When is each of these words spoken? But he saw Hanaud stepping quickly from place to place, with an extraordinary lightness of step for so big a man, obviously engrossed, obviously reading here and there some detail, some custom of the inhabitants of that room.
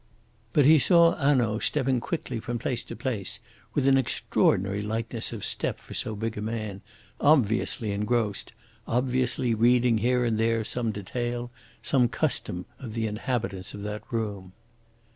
But 0.51 0.65
he 0.65 0.79
saw 0.79 1.15
Hanaud 1.15 1.59
stepping 1.59 1.99
quickly 1.99 2.39
from 2.39 2.57
place 2.57 2.83
to 2.85 2.95
place, 2.95 3.37
with 3.75 3.87
an 3.87 3.99
extraordinary 3.99 4.81
lightness 4.81 5.31
of 5.31 5.45
step 5.45 5.77
for 5.79 5.93
so 5.93 6.15
big 6.15 6.35
a 6.35 6.41
man, 6.41 6.81
obviously 7.19 7.91
engrossed, 7.91 8.51
obviously 8.87 9.53
reading 9.53 9.99
here 9.99 10.25
and 10.25 10.39
there 10.39 10.63
some 10.63 10.91
detail, 10.91 11.51
some 11.83 12.07
custom 12.07 12.65
of 12.79 12.95
the 12.95 13.05
inhabitants 13.05 13.75
of 13.75 13.83
that 13.83 14.01
room. 14.11 14.53